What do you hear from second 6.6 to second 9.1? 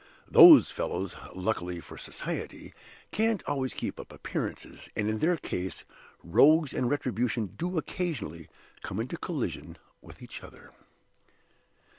and Retribution do occasionally come